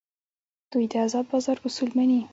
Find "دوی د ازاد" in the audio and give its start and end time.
0.71-1.25